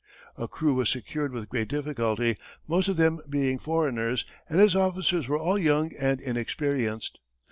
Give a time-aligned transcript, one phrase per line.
[0.35, 2.35] A crew was secured with great difficulty,
[2.67, 7.19] most of them being foreigners, and his officers were all young and inexperienced.